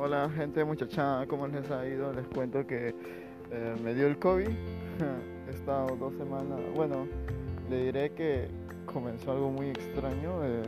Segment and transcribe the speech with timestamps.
[0.00, 2.12] Hola gente muchacha, ¿cómo les ha ido?
[2.12, 2.94] Les cuento que
[3.50, 4.46] eh, me dio el COVID.
[5.48, 7.08] He estado dos semanas, bueno,
[7.68, 8.46] le diré que
[8.86, 10.62] comenzó algo muy extraño, eh,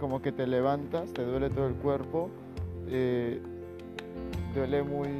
[0.00, 2.30] como que te levantas, te duele todo el cuerpo,
[2.88, 3.42] eh,
[4.54, 5.10] duele muy,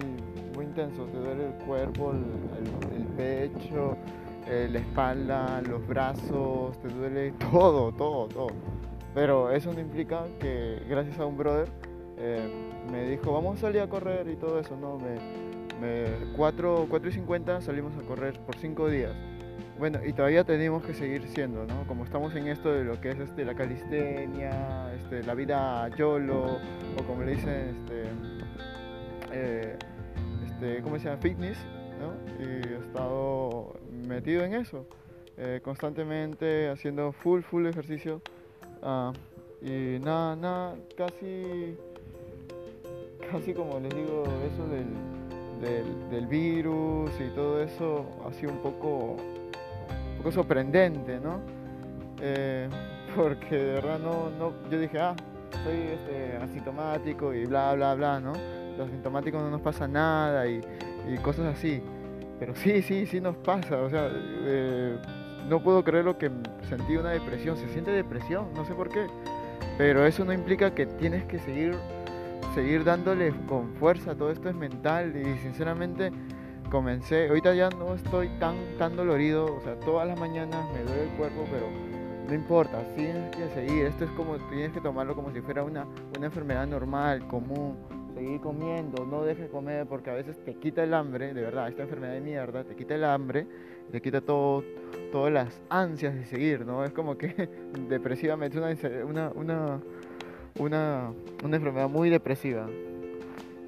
[0.55, 3.98] muy intenso, te duele el cuerpo, el, el pecho,
[4.48, 8.48] la espalda, los brazos, te duele todo, todo, todo.
[9.14, 11.68] Pero eso no implica que gracias a un brother
[12.19, 12.48] eh,
[12.91, 14.98] me dijo, vamos a salir a correr y todo eso, ¿no?
[14.98, 15.19] Me,
[15.80, 19.12] me 4, 4 y 50 salimos a correr por 5 días.
[19.79, 21.87] Bueno, y todavía tenemos que seguir siendo, ¿no?
[21.87, 26.59] Como estamos en esto de lo que es este, la calistenia, este, la vida YOLO,
[26.98, 28.02] o como le dicen, este,
[29.33, 29.79] eh,
[30.46, 31.21] este, ¿cómo se llama?
[31.21, 31.59] Fitness,
[32.01, 32.15] ¿no?
[32.43, 33.74] Y he estado
[34.09, 34.87] metido en eso,
[35.37, 38.23] eh, constantemente haciendo full, full ejercicio.
[38.83, 39.12] Uh,
[39.60, 41.77] y nada, nada, casi
[43.38, 49.16] casi como les digo, eso del, del, virus y todo eso ha sido un poco,
[49.16, 51.40] un poco sorprendente, ¿no?
[52.20, 52.68] Eh,
[53.16, 55.15] porque de verdad no, no, yo dije, ah,
[55.65, 58.32] soy este, asintomático y bla, bla, bla, ¿no?
[58.78, 60.60] Los asintomáticos no nos pasa nada y,
[61.09, 61.82] y cosas así.
[62.38, 64.97] Pero sí, sí, sí nos pasa, o sea, eh,
[65.48, 66.31] no puedo creer lo que
[66.69, 69.06] sentí una depresión, se siente depresión, no sé por qué.
[69.78, 71.76] Pero eso no implica que tienes que seguir
[72.54, 76.10] seguir dándole con fuerza, todo esto es mental y sinceramente
[76.70, 81.04] comencé, ahorita ya no estoy tan, tan dolorido, o sea, todas las mañanas me duele
[81.04, 81.66] el cuerpo, pero
[82.28, 85.87] no importa, tienes que seguir, esto es como, tienes que tomarlo como si fuera una,
[86.16, 87.76] una enfermedad normal, común,
[88.15, 91.82] seguir comiendo, no dejes comer porque a veces te quita el hambre, de verdad, esta
[91.82, 93.47] enfermedad de mierda, te quita el hambre,
[93.93, 94.65] te quita todo,
[95.12, 96.84] todas las ansias de seguir, ¿no?
[96.84, 97.48] Es como que
[97.88, 99.81] depresivamente una, una, una
[100.59, 101.12] una,
[101.43, 102.66] enfermedad muy depresiva.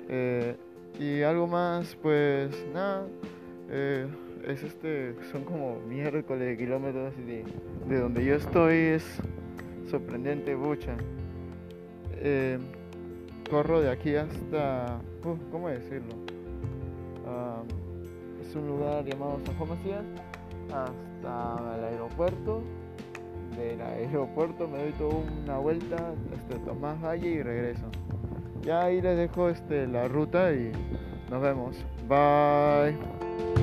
[0.08, 0.56] Eh,
[0.99, 3.06] y algo más, pues nada,
[3.71, 4.06] eh,
[4.47, 7.44] es este, son como miércoles de kilómetros de,
[7.88, 9.04] de donde yo estoy, es
[9.91, 10.97] sorprendente, bucha.
[12.21, 12.59] Eh,
[13.49, 15.00] corro de aquí hasta,
[15.50, 16.15] ¿cómo decirlo?
[17.26, 17.62] Ah,
[18.43, 20.05] es un lugar llamado San Juan Macías
[20.72, 22.62] hasta el aeropuerto
[23.58, 25.14] del aeropuerto me doy toda
[25.44, 27.86] una vuelta este, Tomás Valle y regreso.
[28.62, 30.72] Ya ahí les dejo este, la ruta y
[31.30, 31.76] nos vemos.
[32.08, 33.57] Bye.